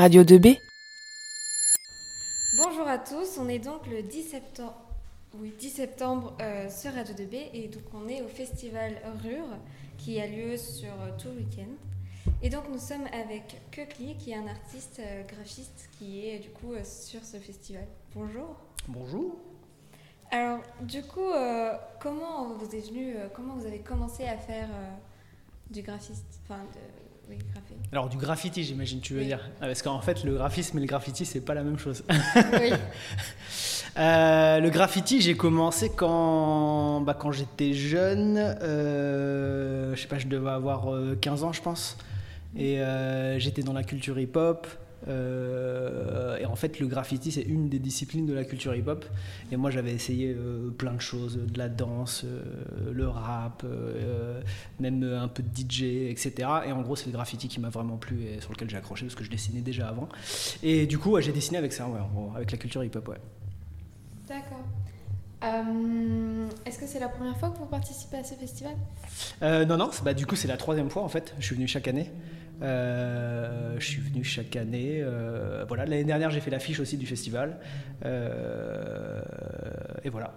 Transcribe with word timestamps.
Radio 0.00 0.22
2B 0.22 0.58
Bonjour 2.56 2.88
à 2.88 2.96
tous, 2.96 3.36
on 3.38 3.50
est 3.50 3.58
donc 3.58 3.86
le 3.86 4.02
10 4.02 4.22
septembre, 4.22 4.74
oui, 5.34 5.52
10 5.58 5.68
septembre 5.68 6.34
euh, 6.40 6.70
sur 6.70 6.94
Radio 6.94 7.14
2B 7.14 7.50
et 7.52 7.68
donc 7.68 7.82
on 7.92 8.08
est 8.08 8.22
au 8.22 8.28
festival 8.28 8.94
Rure 9.22 9.58
qui 9.98 10.18
a 10.18 10.26
lieu 10.26 10.56
sur 10.56 10.88
euh, 10.88 11.10
tout 11.18 11.28
le 11.28 11.44
week-end. 11.44 11.68
Et 12.40 12.48
donc 12.48 12.62
nous 12.72 12.78
sommes 12.78 13.08
avec 13.12 13.60
Kekli 13.72 14.16
qui 14.16 14.30
est 14.30 14.36
un 14.36 14.46
artiste 14.46 15.02
euh, 15.04 15.22
graphiste 15.24 15.90
qui 15.98 16.26
est 16.26 16.38
du 16.38 16.48
coup 16.48 16.72
euh, 16.72 16.82
sur 16.82 17.22
ce 17.22 17.36
festival. 17.36 17.86
Bonjour. 18.14 18.56
Bonjour. 18.88 19.36
Alors 20.30 20.60
du 20.80 21.02
coup, 21.02 21.30
euh, 21.30 21.74
comment 22.00 22.54
vous 22.54 22.74
êtes 22.74 22.88
venu, 22.88 23.16
euh, 23.16 23.28
comment 23.34 23.54
vous 23.54 23.66
avez 23.66 23.80
commencé 23.80 24.24
à 24.24 24.38
faire 24.38 24.70
euh, 24.72 24.94
du 25.68 25.82
graphiste, 25.82 26.40
enfin 26.44 26.62
de, 26.72 27.09
oui. 27.30 27.38
Alors 27.92 28.08
du 28.08 28.16
graffiti, 28.18 28.62
j'imagine, 28.62 29.00
tu 29.00 29.14
veux 29.14 29.20
Oui. 29.20 29.26
dire. 29.26 29.40
Ah, 29.60 29.66
Parce 29.66 29.82
qu'en 29.82 30.00
fait, 30.00 30.22
le 30.24 30.34
graphisme 30.34 30.78
et 30.78 30.80
le 30.80 30.86
graffiti, 30.86 31.24
c'est 31.24 31.40
pas 31.40 31.54
la 31.54 31.62
même 31.62 31.78
chose. 31.78 32.04
oui. 32.60 32.72
Euh, 33.98 34.60
le 34.60 34.70
graffiti, 34.70 35.20
j'ai 35.20 35.36
commencé 35.36 35.90
quand, 35.90 37.00
bah, 37.00 37.12
quand 37.18 37.32
j'étais 37.32 37.72
jeune. 37.72 38.36
euh, 38.38 39.94
je 39.96 40.00
sais 40.00 40.06
pas, 40.06 40.18
je 40.18 40.28
devais 40.28 40.50
avoir 40.50 40.94
euh, 40.94 41.18
15 41.20 41.42
ans, 41.42 41.52
je 41.52 41.60
pense. 41.60 41.98
Et 42.56 42.80
euh, 42.80 43.38
j'étais 43.38 43.62
dans 43.62 43.72
la 43.72 43.84
culture 43.84 44.18
hip-hop. 44.18 44.66
euh, 45.08 46.36
et 46.38 46.44
en 46.46 46.56
fait, 46.56 46.78
le 46.78 46.86
graffiti, 46.86 47.32
c'est 47.32 47.42
une 47.42 47.68
des 47.68 47.78
disciplines 47.78 48.26
de 48.26 48.34
la 48.34 48.44
culture 48.44 48.74
hip-hop. 48.74 49.04
Et 49.50 49.56
moi, 49.56 49.70
j'avais 49.70 49.92
essayé 49.92 50.34
euh, 50.36 50.70
plein 50.70 50.92
de 50.92 51.00
choses, 51.00 51.38
de 51.38 51.58
la 51.58 51.68
danse, 51.68 52.24
le 52.92 53.08
rap, 53.08 53.64
même 54.78 55.02
un 55.02 55.28
peu 55.28 55.42
de 55.42 55.48
DJ, 55.48 55.82
etc. 56.10 56.48
Et 56.66 56.72
en 56.72 56.82
gros, 56.82 56.96
c'est 56.96 57.06
le 57.06 57.12
graffiti 57.12 57.48
qui 57.48 57.60
m'a 57.60 57.70
vraiment 57.70 57.96
plu 57.96 58.24
et 58.24 58.40
sur 58.40 58.52
lequel 58.52 58.68
j'ai 58.68 58.76
accroché 58.76 59.06
parce 59.06 59.14
que 59.14 59.24
je 59.24 59.30
dessinais 59.30 59.62
déjà 59.62 59.88
avant. 59.88 60.08
Et 60.62 60.86
du 60.86 60.98
coup, 60.98 61.18
j'ai 61.20 61.32
dessiné 61.32 61.58
avec 61.58 61.72
ça, 61.72 61.88
ouais, 61.88 62.00
avec 62.36 62.50
la 62.50 62.58
culture 62.58 62.84
hip-hop, 62.84 63.08
ouais. 63.08 63.16
D'accord. 64.28 64.64
Euh, 66.50 66.54
Est-ce 66.66 66.78
que 66.78 66.86
c'est 66.86 66.98
la 67.00 67.08
première 67.08 67.36
fois 67.36 67.50
que 67.50 67.58
vous 67.58 67.66
participez 67.66 68.18
à 68.18 68.24
ce 68.24 68.34
festival 68.34 68.74
Euh, 69.42 69.64
non, 69.64 69.76
non, 69.76 69.90
bah, 70.02 70.14
du 70.14 70.26
coup, 70.26 70.36
c'est 70.36 70.48
la 70.48 70.56
troisième 70.56 70.90
fois 70.90 71.02
en 71.02 71.08
fait. 71.08 71.34
Je 71.38 71.46
suis 71.46 71.54
venu 71.54 71.66
chaque 71.68 71.88
année. 71.88 72.10
Euh, 72.62 73.76
je 73.78 73.86
suis 73.86 74.00
venu 74.02 74.22
chaque 74.24 74.54
année. 74.56 75.00
euh, 75.02 75.64
voilà, 75.66 75.86
l'année 75.86 76.04
dernière, 76.04 76.30
j'ai 76.30 76.40
fait 76.40 76.50
l'affiche 76.50 76.80
aussi 76.80 76.96
du 76.96 77.06
festival. 77.06 77.58
Euh, 78.04 79.20
et 80.04 80.10
voilà. 80.10 80.32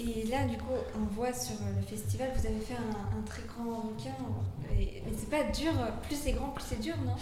Et 0.00 0.26
là, 0.28 0.44
du 0.46 0.56
coup, 0.58 0.74
on 0.96 1.14
voit 1.14 1.32
sur 1.32 1.54
le 1.76 1.86
festival, 1.86 2.28
vous 2.34 2.46
avez 2.46 2.58
fait 2.58 2.74
un, 2.74 3.18
un 3.18 3.22
très 3.22 3.42
grand 3.42 3.84
bouquin. 3.86 4.10
Mais 4.68 5.02
c'est 5.16 5.30
pas 5.30 5.44
dur, 5.52 5.72
plus 6.08 6.16
c'est 6.16 6.32
grand, 6.32 6.48
plus 6.48 6.64
c'est 6.68 6.80
dur, 6.80 6.94
non? 7.06 7.14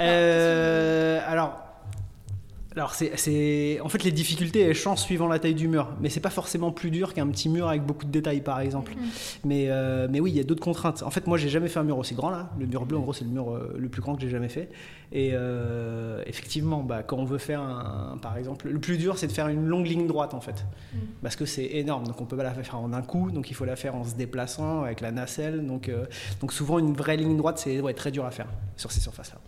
Euh, 0.00 1.20
alors. 1.26 1.62
Alors, 2.76 2.94
c'est, 2.94 3.16
c'est- 3.16 3.80
en 3.80 3.88
fait, 3.88 4.04
les 4.04 4.12
difficultés, 4.12 4.60
elles 4.60 4.74
changent 4.74 4.98
suivant 5.00 5.28
la 5.28 5.38
taille 5.38 5.54
du 5.54 5.66
mur. 5.66 5.88
Mais 6.00 6.10
c'est 6.10 6.20
pas 6.20 6.28
forcément 6.30 6.70
plus 6.72 6.90
dur 6.90 7.14
qu'un 7.14 7.26
petit 7.28 7.48
mur 7.48 7.68
avec 7.68 7.82
beaucoup 7.82 8.04
de 8.04 8.10
détails, 8.10 8.42
par 8.42 8.60
exemple. 8.60 8.92
Mais, 9.44 9.66
euh, 9.68 10.08
mais 10.10 10.20
oui, 10.20 10.30
il 10.32 10.36
y 10.36 10.40
a 10.40 10.44
d'autres 10.44 10.62
contraintes. 10.62 11.02
En 11.02 11.10
fait, 11.10 11.26
moi, 11.26 11.38
j'ai 11.38 11.48
jamais 11.48 11.68
fait 11.68 11.78
un 11.78 11.84
mur 11.84 11.96
aussi 11.96 12.14
grand 12.14 12.28
là. 12.28 12.50
Le 12.60 12.66
mur 12.66 12.84
bleu, 12.84 12.98
en 12.98 13.00
gros, 13.00 13.14
c'est 13.14 13.24
le 13.24 13.30
mur 13.30 13.50
euh, 13.50 13.74
le 13.78 13.88
plus 13.88 14.02
grand 14.02 14.14
que 14.14 14.20
j'ai 14.20 14.28
jamais 14.28 14.50
fait. 14.50 14.68
Et 15.12 15.30
euh, 15.32 16.22
effectivement, 16.26 16.82
bah, 16.82 17.02
quand 17.02 17.16
on 17.16 17.24
veut 17.24 17.38
faire 17.38 17.60
un, 17.62 18.18
par 18.20 18.36
exemple, 18.36 18.68
le 18.68 18.78
plus 18.78 18.98
dur, 18.98 19.16
c'est 19.16 19.26
de 19.28 19.32
faire 19.32 19.48
une 19.48 19.64
longue 19.66 19.86
ligne 19.86 20.06
droite 20.06 20.34
en 20.34 20.40
fait, 20.40 20.64
Mm. 20.92 20.98
parce 21.22 21.36
que 21.36 21.46
c'est 21.46 21.64
énorme. 21.64 22.06
Donc, 22.06 22.20
on 22.20 22.26
peut 22.26 22.36
pas 22.36 22.42
la 22.42 22.52
faire 22.52 22.78
en 22.78 22.92
un 22.92 23.02
coup. 23.02 23.30
Donc, 23.30 23.48
il 23.50 23.54
faut 23.54 23.64
la 23.64 23.76
faire 23.76 23.94
en 23.96 24.04
se 24.04 24.14
déplaçant 24.16 24.82
avec 24.82 25.00
la 25.00 25.12
nacelle. 25.12 25.64
Donc, 25.66 25.90
donc 26.42 26.52
souvent, 26.52 26.78
une 26.78 26.92
vraie 26.92 27.16
ligne 27.16 27.36
droite, 27.38 27.58
c'est 27.58 27.80
ouais, 27.80 27.94
très 27.94 28.10
dur 28.10 28.26
à 28.26 28.30
faire 28.30 28.48
sur 28.76 28.92
ces 28.92 29.00
surfaces-là. 29.00 29.38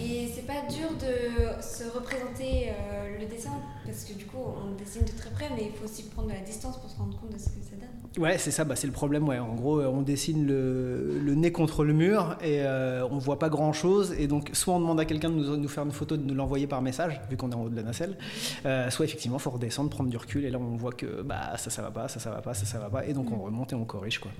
Et 0.00 0.26
c'est 0.34 0.46
pas 0.46 0.62
dur 0.70 0.88
de 0.98 1.51
représenter 1.94 2.70
euh, 2.70 3.18
le 3.18 3.26
dessin, 3.26 3.52
parce 3.84 4.04
que 4.04 4.14
du 4.14 4.26
coup, 4.26 4.38
on 4.38 4.74
dessine 4.74 5.04
de 5.04 5.12
très 5.12 5.30
près, 5.30 5.48
mais 5.54 5.66
il 5.66 5.72
faut 5.72 5.84
aussi 5.84 6.04
prendre 6.04 6.28
de 6.28 6.34
la 6.34 6.40
distance 6.40 6.78
pour 6.78 6.90
se 6.90 6.96
rendre 6.96 7.18
compte 7.20 7.32
de 7.32 7.38
ce 7.38 7.46
que 7.46 7.62
ça 7.62 7.76
donne. 7.76 8.22
Ouais, 8.22 8.36
c'est 8.36 8.50
ça, 8.50 8.64
bah, 8.64 8.76
c'est 8.76 8.86
le 8.86 8.92
problème. 8.92 9.26
Ouais. 9.26 9.38
En 9.38 9.54
gros, 9.54 9.80
euh, 9.80 9.86
on 9.86 10.02
dessine 10.02 10.46
le, 10.46 11.18
le 11.18 11.34
nez 11.34 11.50
contre 11.50 11.84
le 11.84 11.94
mur 11.94 12.36
et 12.42 12.60
euh, 12.60 13.06
on 13.10 13.18
voit 13.18 13.38
pas 13.38 13.48
grand 13.48 13.72
chose. 13.72 14.14
Et 14.18 14.26
donc, 14.26 14.50
soit 14.52 14.74
on 14.74 14.80
demande 14.80 15.00
à 15.00 15.04
quelqu'un 15.04 15.30
de 15.30 15.36
nous, 15.36 15.56
nous 15.56 15.68
faire 15.68 15.84
une 15.84 15.92
photo, 15.92 16.16
de 16.16 16.22
nous 16.22 16.34
l'envoyer 16.34 16.66
par 16.66 16.82
message, 16.82 17.20
vu 17.30 17.36
qu'on 17.36 17.50
est 17.50 17.54
en 17.54 17.62
haut 17.62 17.68
de 17.70 17.76
la 17.76 17.82
nacelle, 17.82 18.18
euh, 18.66 18.90
soit 18.90 19.06
effectivement, 19.06 19.38
faut 19.38 19.50
redescendre, 19.50 19.88
prendre 19.88 20.10
du 20.10 20.16
recul. 20.16 20.44
Et 20.44 20.50
là, 20.50 20.58
on 20.58 20.76
voit 20.76 20.92
que 20.92 21.22
bah, 21.22 21.56
ça, 21.56 21.70
ça 21.70 21.80
va 21.80 21.90
pas, 21.90 22.08
ça, 22.08 22.20
ça 22.20 22.30
va 22.30 22.42
pas, 22.42 22.54
ça, 22.54 22.66
ça 22.66 22.78
va 22.78 22.90
pas. 22.90 23.06
Et 23.06 23.14
donc, 23.14 23.32
on 23.32 23.42
remonte 23.42 23.72
et 23.72 23.76
on 23.76 23.84
corrige. 23.84 24.18
Quoi. 24.18 24.30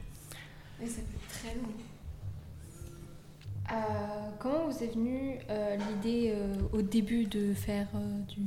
Et 0.83 0.87
ça 0.87 0.97
peut 0.97 1.17
être 1.17 1.41
très 1.41 1.55
long. 1.55 1.69
Euh, 3.73 3.77
comment 4.39 4.67
vous 4.69 4.83
est 4.83 4.95
venue 4.95 5.39
euh, 5.49 5.77
l'idée 5.77 6.33
euh, 6.35 6.55
au 6.73 6.83
début 6.83 7.25
de 7.25 7.55
faire 7.55 7.87
du, 8.29 8.43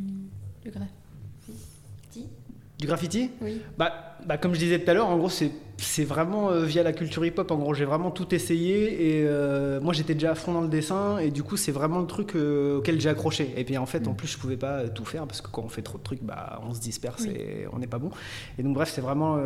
du 0.64 0.72
graffiti? 0.72 2.30
Du 2.78 2.86
graffiti? 2.86 3.32
Oui. 3.42 3.62
Bah, 3.78 4.18
bah, 4.26 4.38
comme 4.38 4.54
je 4.54 4.60
disais 4.60 4.80
tout 4.80 4.90
à 4.92 4.94
l'heure, 4.94 5.08
en 5.08 5.18
gros, 5.18 5.30
c'est 5.30 5.52
c'est 5.78 6.06
vraiment 6.06 6.52
euh, 6.52 6.64
via 6.64 6.84
la 6.84 6.94
culture 6.94 7.26
hip-hop. 7.26 7.52
En 7.52 7.58
gros, 7.58 7.74
j'ai 7.74 7.86
vraiment 7.86 8.12
tout 8.12 8.34
essayé 8.34 9.20
et 9.20 9.26
euh, 9.28 9.80
moi, 9.82 9.94
j'étais 9.94 10.14
déjà 10.14 10.32
à 10.32 10.36
fond 10.36 10.54
dans 10.54 10.62
le 10.62 10.68
dessin 10.70 11.18
et 11.18 11.32
du 11.32 11.44
coup, 11.44 11.58
c'est 11.58 11.72
vraiment 11.72 12.00
le 12.00 12.08
truc 12.08 12.36
euh, 12.36 12.78
auquel 12.78 13.00
j'ai 13.02 13.10
accroché. 13.10 13.54
Et 13.58 13.64
puis 13.64 13.78
en 13.78 13.86
fait, 13.86 14.08
en 14.08 14.14
plus, 14.14 14.28
je 14.28 14.38
pouvais 14.38 14.58
pas 14.58 14.88
tout 14.88 15.06
faire 15.06 15.26
parce 15.28 15.42
que 15.42 15.50
quand 15.50 15.64
on 15.64 15.70
fait 15.70 15.82
trop 15.82 15.98
de 15.98 16.04
trucs, 16.04 16.24
bah, 16.24 16.62
on 16.68 16.74
se 16.74 16.80
disperse 16.80 17.24
Oui. 17.24 17.34
et 17.36 17.66
on 17.74 17.80
n'est 17.80 17.88
pas 17.88 17.98
bon. 18.00 18.10
Et 18.58 18.64
donc, 18.64 18.74
bref, 18.74 18.92
c'est 18.94 19.02
vraiment, 19.02 19.38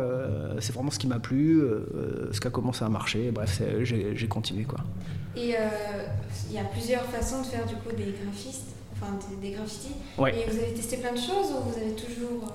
c'est 0.60 0.72
vraiment 0.72 0.90
ce 0.90 0.98
qui 0.98 1.06
m'a 1.06 1.18
plu, 1.18 1.62
ce 2.32 2.40
qui 2.40 2.46
a 2.46 2.50
commencé 2.50 2.84
à 2.84 2.88
marcher. 2.88 3.30
Bref, 3.32 3.60
j'ai 3.82 4.28
continué 4.28 4.64
quoi. 4.64 4.78
Et 5.36 5.54
il 6.48 6.54
y 6.54 6.58
a 6.58 6.64
plusieurs 6.64 7.04
façons 7.04 7.40
de 7.42 7.46
faire 7.46 7.66
du 7.66 7.74
coup 7.74 7.94
des 7.96 8.14
graphistes, 8.22 8.68
enfin 8.94 9.12
des, 9.30 9.48
des 9.48 9.54
graffitis. 9.54 9.94
Ouais. 10.18 10.34
Et 10.38 10.50
vous 10.50 10.58
avez 10.58 10.74
testé 10.74 10.96
plein 10.96 11.12
de 11.12 11.18
choses 11.18 11.50
ou 11.50 11.70
vous 11.70 11.76
avez 11.76 11.92
toujours. 11.92 12.52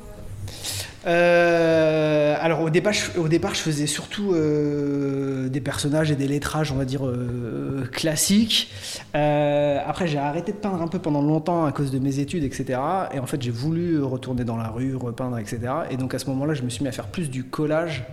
Euh, 1.05 2.35
alors 2.39 2.61
au 2.61 2.69
départ, 2.69 2.93
je, 2.93 3.19
au 3.19 3.27
départ, 3.27 3.53
je 3.53 3.59
faisais 3.59 3.85
surtout 3.85 4.33
euh, 4.33 5.49
des 5.49 5.61
personnages 5.61 6.11
et 6.11 6.15
des 6.15 6.27
lettrages, 6.27 6.71
on 6.71 6.75
va 6.75 6.85
dire 6.85 7.05
euh, 7.05 7.85
classiques. 7.91 8.71
Après, 9.13 10.07
j'ai 10.07 10.17
arrêté 10.17 10.51
de 10.51 10.57
peindre 10.57 10.81
un 10.81 10.87
peu 10.87 10.99
pendant 10.99 11.21
longtemps 11.21 11.65
à 11.65 11.71
cause 11.71 11.91
de 11.91 11.99
mes 11.99 12.19
études, 12.19 12.43
etc. 12.43 12.79
Et 13.13 13.19
en 13.19 13.25
fait, 13.25 13.41
j'ai 13.41 13.51
voulu 13.51 14.01
retourner 14.01 14.43
dans 14.43 14.57
la 14.57 14.67
rue, 14.67 14.95
repeindre, 14.95 15.37
etc. 15.37 15.59
Et 15.89 15.97
donc 15.97 16.13
à 16.13 16.19
ce 16.19 16.25
moment-là, 16.27 16.53
je 16.53 16.63
me 16.63 16.69
suis 16.69 16.83
mis 16.83 16.89
à 16.89 16.91
faire 16.91 17.07
plus 17.07 17.29
du 17.29 17.43
collage. 17.43 18.05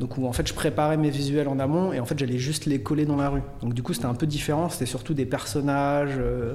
Donc 0.00 0.18
où 0.18 0.26
en 0.26 0.32
fait 0.32 0.46
je 0.46 0.54
préparais 0.54 0.96
mes 0.96 1.10
visuels 1.10 1.48
en 1.48 1.58
amont 1.58 1.92
et 1.92 2.00
en 2.00 2.04
fait 2.04 2.18
j'allais 2.18 2.38
juste 2.38 2.66
les 2.66 2.80
coller 2.80 3.06
dans 3.06 3.16
la 3.16 3.28
rue. 3.28 3.42
Donc 3.62 3.74
du 3.74 3.82
coup 3.82 3.94
c'était 3.94 4.06
un 4.06 4.14
peu 4.14 4.26
différent, 4.26 4.68
c'était 4.68 4.86
surtout 4.86 5.14
des 5.14 5.26
personnages, 5.26 6.16
euh, 6.18 6.54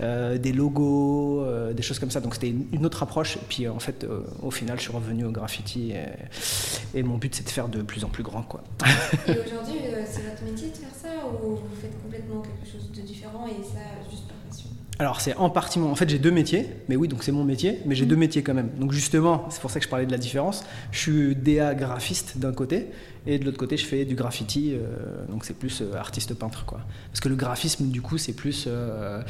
euh, 0.00 0.38
des 0.38 0.52
logos, 0.52 1.44
euh, 1.44 1.72
des 1.72 1.82
choses 1.82 1.98
comme 1.98 2.10
ça. 2.10 2.20
Donc 2.20 2.34
c'était 2.34 2.50
une, 2.50 2.84
autre 2.84 3.02
approche. 3.02 3.36
Et 3.36 3.46
puis 3.48 3.68
en 3.68 3.78
fait 3.78 4.06
au 4.42 4.50
final 4.50 4.78
je 4.78 4.82
suis 4.82 4.92
revenu 4.92 5.24
au 5.24 5.30
graffiti 5.30 5.92
et, 5.92 6.98
et 6.98 7.02
mon 7.02 7.18
but 7.18 7.34
c'est 7.34 7.44
de 7.44 7.50
faire 7.50 7.68
de 7.68 7.82
plus 7.82 8.04
en 8.04 8.08
plus 8.08 8.22
grand 8.22 8.42
quoi. 8.42 8.62
Et 9.28 9.32
aujourd'hui, 9.32 9.80
c'est 10.04 10.22
votre 10.22 10.42
métier 10.44 10.70
de 10.70 10.76
faire 10.76 10.94
ça 10.94 11.08
ou 11.26 11.56
vous 11.56 11.76
faites 11.80 12.02
complètement 12.02 12.42
quelque 12.42 12.70
chose 12.70 12.90
de 12.90 13.02
différent 13.02 13.46
et 13.46 13.62
ça 13.62 14.10
juste 14.10 14.26
par 14.26 14.36
passion? 14.48 14.70
Alors 15.00 15.20
c'est 15.22 15.34
en 15.36 15.48
partie 15.48 15.78
mon... 15.78 15.90
En 15.90 15.94
fait 15.94 16.08
j'ai 16.10 16.18
deux 16.18 16.30
métiers, 16.30 16.66
mais 16.88 16.94
oui 16.94 17.08
donc 17.08 17.22
c'est 17.24 17.32
mon 17.32 17.42
métier, 17.42 17.78
mais 17.86 17.94
j'ai 17.94 18.04
deux 18.04 18.16
métiers 18.16 18.42
quand 18.42 18.52
même. 18.54 18.68
Donc 18.78 18.92
justement 18.92 19.46
c'est 19.50 19.60
pour 19.62 19.70
ça 19.70 19.78
que 19.80 19.84
je 19.86 19.90
parlais 19.90 20.04
de 20.04 20.12
la 20.12 20.18
différence. 20.18 20.62
Je 20.92 20.98
suis 20.98 21.34
DA 21.34 21.74
graphiste 21.74 22.36
d'un 22.36 22.52
côté 22.52 22.88
et 23.26 23.38
de 23.38 23.44
l'autre 23.46 23.56
côté 23.56 23.78
je 23.78 23.86
fais 23.86 24.04
du 24.04 24.14
graffiti, 24.14 24.74
euh, 24.74 25.24
donc 25.30 25.46
c'est 25.46 25.54
plus 25.56 25.80
euh, 25.80 25.94
artiste 25.98 26.34
peintre 26.34 26.66
quoi. 26.66 26.80
Parce 27.10 27.20
que 27.20 27.30
le 27.30 27.34
graphisme 27.34 27.86
du 27.88 28.02
coup 28.02 28.18
c'est 28.18 28.34
plus... 28.34 28.66
euh, 28.68 29.22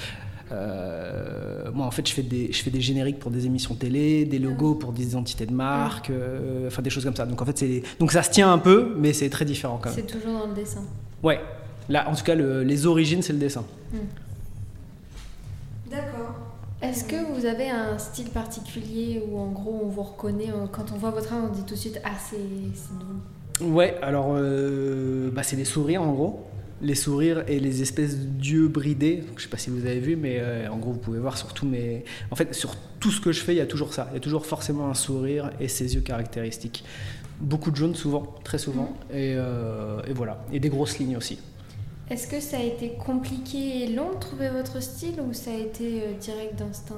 moi 1.72 1.86
en 1.86 1.90
fait 1.92 2.08
je 2.08 2.12
fais, 2.12 2.22
des, 2.24 2.52
je 2.52 2.60
fais 2.62 2.70
des 2.70 2.80
génériques 2.80 3.20
pour 3.20 3.30
des 3.30 3.46
émissions 3.46 3.76
télé, 3.76 4.24
des 4.24 4.40
logos 4.40 4.74
pour 4.74 4.92
des 4.92 5.04
identités 5.04 5.46
de 5.46 5.52
marque, 5.52 6.10
euh, 6.10 6.66
enfin 6.66 6.82
des 6.82 6.90
choses 6.90 7.04
comme 7.04 7.14
ça. 7.14 7.26
Donc 7.26 7.40
en 7.40 7.44
fait 7.44 7.56
c'est... 7.58 7.82
Donc 8.00 8.10
ça 8.10 8.24
se 8.24 8.30
tient 8.30 8.52
un 8.52 8.58
peu, 8.58 8.94
mais 8.98 9.12
c'est 9.12 9.30
très 9.30 9.44
différent 9.44 9.78
quand 9.80 9.90
même. 9.90 9.98
C'est 9.98 10.06
toujours 10.12 10.32
dans 10.40 10.46
le 10.48 10.54
dessin. 10.54 10.82
Ouais. 11.22 11.40
Là 11.88 12.08
en 12.10 12.14
tout 12.16 12.24
cas 12.24 12.34
le- 12.34 12.64
les 12.64 12.86
origines 12.86 13.22
c'est 13.22 13.32
le 13.32 13.38
dessin. 13.38 13.64
Est-ce 16.90 17.04
que 17.04 17.14
vous 17.32 17.46
avez 17.46 17.70
un 17.70 17.98
style 17.98 18.30
particulier 18.30 19.22
où 19.30 19.38
en 19.38 19.52
gros 19.52 19.80
on 19.84 19.86
vous 19.86 20.02
reconnaît, 20.02 20.48
quand 20.72 20.90
on 20.92 20.96
voit 20.96 21.12
votre 21.12 21.32
âme 21.32 21.48
on 21.48 21.54
dit 21.54 21.62
tout 21.62 21.74
de 21.74 21.78
suite 21.78 22.00
Ah 22.02 22.10
c'est 22.18 22.36
de 22.36 23.04
vous 23.60 23.72
Ouais, 23.72 23.96
alors 24.02 24.34
euh, 24.36 25.30
bah, 25.30 25.44
c'est 25.44 25.54
les 25.54 25.64
sourires 25.64 26.02
en 26.02 26.10
gros. 26.12 26.48
Les 26.82 26.96
sourires 26.96 27.44
et 27.46 27.60
les 27.60 27.80
espèces 27.80 28.18
d'yeux 28.18 28.66
bridés. 28.66 29.22
Je 29.36 29.44
sais 29.44 29.48
pas 29.48 29.56
si 29.56 29.70
vous 29.70 29.86
avez 29.86 30.00
vu, 30.00 30.16
mais 30.16 30.38
euh, 30.40 30.68
en 30.68 30.78
gros, 30.78 30.90
vous 30.90 30.98
pouvez 30.98 31.20
voir 31.20 31.38
sur 31.38 31.54
mes. 31.64 32.04
En 32.32 32.34
fait, 32.34 32.52
sur 32.56 32.74
tout 32.98 33.12
ce 33.12 33.20
que 33.20 33.30
je 33.30 33.40
fais, 33.40 33.54
il 33.54 33.58
y 33.58 33.60
a 33.60 33.66
toujours 33.66 33.94
ça. 33.94 34.08
Il 34.10 34.14
y 34.14 34.16
a 34.16 34.20
toujours 34.20 34.44
forcément 34.44 34.88
un 34.88 34.94
sourire 34.94 35.52
et 35.60 35.68
ses 35.68 35.94
yeux 35.94 36.00
caractéristiques. 36.00 36.84
Beaucoup 37.38 37.70
de 37.70 37.76
jaune, 37.76 37.94
souvent, 37.94 38.34
très 38.42 38.58
souvent. 38.58 38.96
Et, 39.12 39.36
euh, 39.36 40.02
et 40.08 40.12
voilà. 40.12 40.44
Et 40.52 40.58
des 40.58 40.70
grosses 40.70 40.98
lignes 40.98 41.16
aussi. 41.16 41.38
Est-ce 42.10 42.26
que 42.26 42.40
ça 42.40 42.56
a 42.58 42.62
été 42.62 42.90
compliqué 42.90 43.84
et 43.84 43.86
long 43.88 44.10
de 44.14 44.18
trouver 44.18 44.48
votre 44.48 44.82
style 44.82 45.20
ou 45.20 45.32
ça 45.32 45.52
a 45.52 45.54
été 45.58 46.02
euh, 46.02 46.12
direct 46.20 46.58
d'instinct 46.58 46.96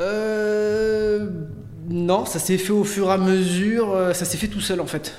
Euh, 0.00 1.30
non, 1.88 2.24
ça 2.24 2.38
s'est 2.38 2.58
fait 2.58 2.72
au 2.72 2.84
fur 2.84 3.08
et 3.08 3.12
à 3.12 3.18
mesure. 3.18 3.92
euh, 3.92 4.12
Ça 4.12 4.24
s'est 4.24 4.36
fait 4.38 4.48
tout 4.48 4.60
seul 4.60 4.80
en 4.80 4.86
fait. 4.86 5.14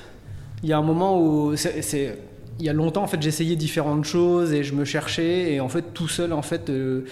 Il 0.64 0.70
y 0.70 0.74
a 0.74 0.78
un 0.78 0.82
moment 0.84 1.22
où 1.22 1.56
c'est- 1.56 2.18
il 2.60 2.66
y 2.66 2.70
a 2.70 2.74
longtemps, 2.74 3.04
en 3.04 3.08
fait, 3.08 3.22
j'essayais 3.22 3.56
différentes 3.56 4.04
choses 4.06 4.52
et 4.52 4.64
je 4.64 4.74
me 4.74 4.84
cherchais. 4.84 5.54
Et 5.54 5.60
en 5.60 5.70
fait, 5.70 5.94
tout 5.94 6.08
seul, 6.08 6.34
en 6.34 6.42
fait, 6.42 6.70
euh, 6.72 7.06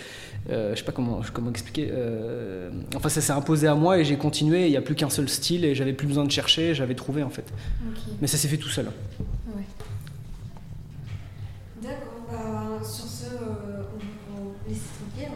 euh, 0.49 0.73
je 0.73 0.79
sais 0.79 0.83
pas 0.85 0.91
comment, 0.91 1.21
comment 1.31 1.51
expliquer. 1.51 1.89
euh, 1.91 2.71
enfin, 2.95 3.09
ça 3.09 3.21
s'est 3.21 3.31
imposé 3.31 3.67
à 3.67 3.75
moi 3.75 3.99
et 3.99 4.03
j'ai 4.03 4.17
continué. 4.17 4.65
Il 4.65 4.71
n'y 4.71 4.77
a 4.77 4.81
plus 4.81 4.95
qu'un 4.95 5.09
seul 5.11 5.29
style 5.29 5.63
et 5.63 5.75
j'avais 5.75 5.93
plus 5.93 6.07
besoin 6.07 6.23
de 6.25 6.31
chercher. 6.31 6.73
J'avais 6.73 6.95
trouvé, 6.95 7.21
en 7.23 7.29
fait. 7.29 7.45
Mais 8.21 8.27
ça 8.27 8.37
s'est 8.37 8.47
fait 8.47 8.57
tout 8.57 8.69
seul. 8.69 8.85
Ouais. 9.55 9.61
D'accord, 11.81 12.21
bah, 12.31 12.83
sur 12.83 13.05
ce, 13.05 13.25
euh, 13.25 13.83
on 14.31 14.53
tranquille. 14.65 15.33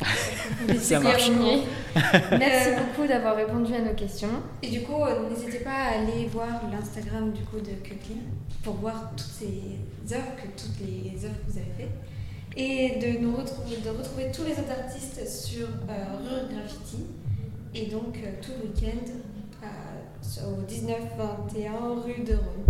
on 0.68 0.78
Ça 0.78 1.00
marche. 1.00 1.26
Terminé. 1.26 1.62
Merci 2.38 2.70
Euh, 2.70 2.76
beaucoup 2.84 3.06
d'avoir 3.06 3.36
répondu 3.36 3.74
à 3.74 3.80
nos 3.82 3.94
questions. 3.94 4.28
Et 4.62 4.68
du 4.70 4.82
coup, 4.82 5.02
euh, 5.02 5.28
n'hésitez 5.30 5.60
pas 5.60 5.70
à 5.70 5.98
aller 6.00 6.26
voir 6.26 6.48
l'Instagram 6.70 7.32
du 7.32 7.42
coup 7.42 7.58
de 7.58 7.72
Kutlin 7.82 8.22
pour 8.62 8.74
voir 8.74 9.10
toutes 9.16 9.26
ces 9.26 10.14
œuvres, 10.14 10.36
que 10.36 10.48
toutes 10.60 10.80
les 10.80 11.24
œuvres 11.24 11.34
que 11.46 11.52
vous 11.52 11.58
avez 11.58 11.72
faites. 11.76 11.90
Et 12.56 12.98
de 12.98 13.18
nous 13.20 13.36
retrouver, 13.36 13.76
de 13.76 13.90
retrouver 13.90 14.30
tous 14.32 14.44
les 14.44 14.52
autres 14.52 14.70
artistes 14.76 15.28
sur 15.28 15.66
euh, 15.66 16.04
Rue 16.18 16.54
Graffiti. 16.54 17.04
Et 17.74 17.86
donc 17.86 18.16
euh, 18.16 18.32
tout 18.42 18.50
le 18.60 18.68
week-end 18.68 19.12
euh, 19.62 20.48
au 20.48 20.62
19-21 20.62 22.02
rue 22.04 22.24
de 22.24 22.34
Rome. 22.34 22.64